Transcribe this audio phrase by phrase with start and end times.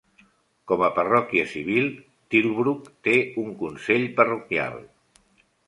[0.69, 1.91] Com a parròquia civil,
[2.37, 3.15] Tilbrook té
[3.45, 4.85] un consell parroquial.